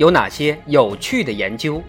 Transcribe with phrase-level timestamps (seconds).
[0.00, 1.82] 有哪些有趣的研究？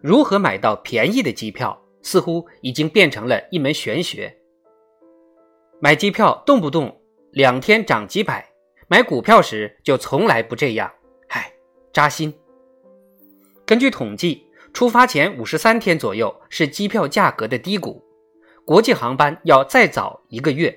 [0.00, 4.36] 如何买到便宜的机票，似乎已经变成了一门玄学。
[5.78, 7.00] 买机票动不动
[7.30, 8.44] 两天涨几百，
[8.88, 10.92] 买股票时就从来不这样，
[11.28, 11.52] 唉，
[11.92, 12.34] 扎心。
[13.64, 14.44] 根据统计。
[14.72, 18.02] 出发前五十三天左右是机票价格的低谷，
[18.64, 20.76] 国际航班要再早一个月。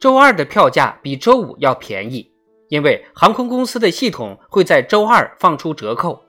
[0.00, 2.30] 周二的票价比周五要便宜，
[2.68, 6.20] 因为航空公司的系统会在周二放出折扣。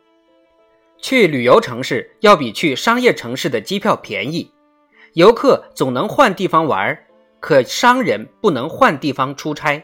[0.98, 4.50] 去旅游城市要比去商业城市的机票便宜，
[5.14, 6.98] 游客总能换地方玩，
[7.40, 9.84] 可商人不能换地方出差。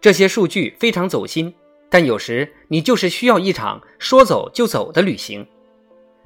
[0.00, 1.54] 这些数据非常走心。
[1.90, 5.46] 但有时你就是需要一场说走就走的旅行，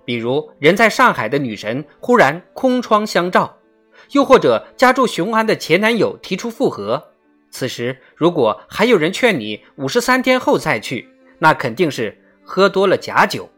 [0.05, 3.57] 比如人在上海的女神忽然空窗相照，
[4.11, 7.03] 又或者家住雄安的前男友提出复合。
[7.51, 13.48] 此时如果还有人劝你五十三天后再去，那肯定是喝多了假酒。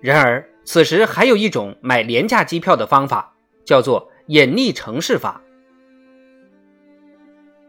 [0.00, 3.34] 然而此时还有一种买廉价机票的方法，
[3.64, 5.42] 叫做隐匿城市法。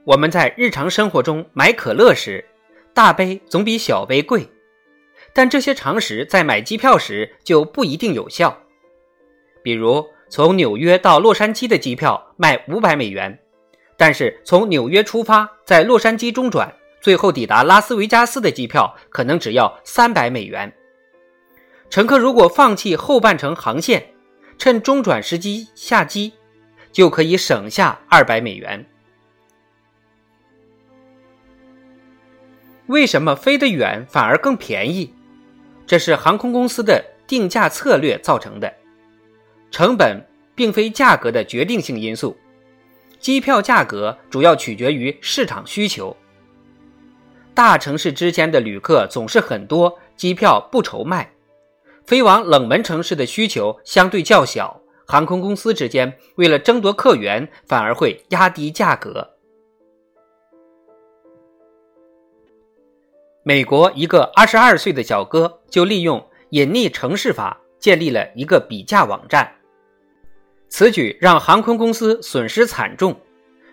[0.08, 2.45] 我们在日常生活中买可乐时，
[2.94, 4.47] 大杯总比小杯贵，
[5.33, 8.57] 但这些常识在买机票时就不一定有效。
[9.62, 13.38] 比如，从纽约到洛杉矶的机票卖五百美元，
[13.97, 20.73] 但是从纽约出发，在洛杉矶中转，最后抵达拉斯维加斯的机票可能只要三百美元。
[21.90, 24.13] 乘客如果放弃后半程航线，
[24.57, 26.31] 趁中转时机下机，
[26.94, 28.85] 就可以省下二百美元。
[32.88, 35.14] 为什么飞得远反而更便宜？
[35.86, 38.74] 这是航空公司的定价策略造成的。
[39.72, 40.25] 成本
[40.56, 42.36] 并非价格的决定性因素，
[43.20, 46.16] 机票价格主要取决于市场需求。
[47.53, 51.26] 大城市之间的旅客总是很多，机票不愁卖；
[52.06, 59.37] 飞往冷门城市的需求相对较小，航空公司之间为了争夺客源，反而会压低价格。
[63.47, 69.50] 美国一个二十二岁的小哥就利用隐匿城市法建立了一个比价网站，
[70.68, 73.18] 此举让航空公司损失惨重，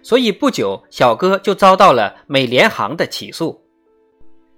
[0.01, 3.61] 所以不久小哥就遭到了美联航的起诉。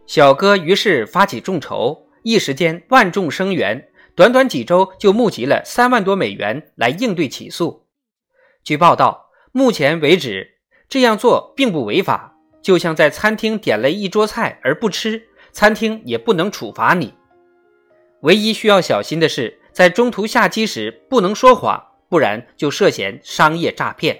[0.05, 7.87] 小哥于是发起众筹，一时间万众声援，短短几周就募集了三万多美元来应对起诉。
[8.63, 10.59] 据报道，目前为止
[10.91, 12.36] 这样做并不违法。
[12.63, 15.23] 就像在餐厅点了一桌菜而不吃，
[15.53, 17.15] 餐厅也不能处罚你。
[18.23, 24.19] 唯一需要小心的是，在中途下机时不能说谎，不然就涉嫌商业诈骗。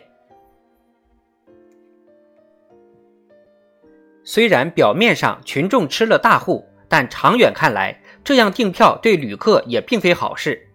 [4.23, 10.69] 虽然表面上群众吃了大户，但长远看来，这样订票对旅客也并非好事。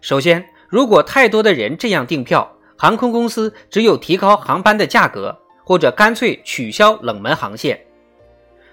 [0.00, 5.43] 首先，如果太多的人这样订票，航空公司只有提高航班的价格。
[5.64, 7.80] 或者干脆取消冷门航线，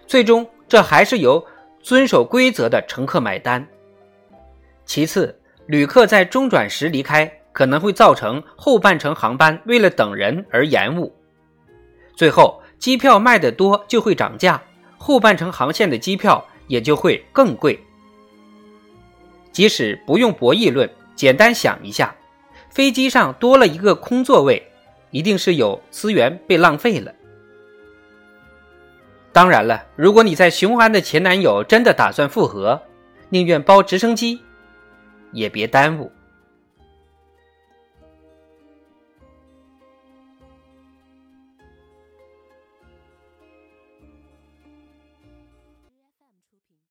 [0.06, 1.44] 最终这还是由
[1.82, 3.66] 遵守规则的乘客买单。
[4.86, 11.16] 其次，旅客在中转时离开，可能会造成后半程航班为了等人而延误。
[12.16, 14.62] 最后，机票卖得多就会涨价，
[14.98, 17.80] 后半程航线的机票也就会更贵。
[19.52, 22.16] 即使不用博弈论，简单想一下，
[22.70, 24.71] 飞机上多了一个空座位。
[25.12, 27.14] 一定是有资源被浪费了。
[29.32, 32.82] 当然了，如果你在雄安的前男友真的打算复合，
[33.30, 34.42] 宁愿包直升机，
[35.32, 36.12] 也别耽误。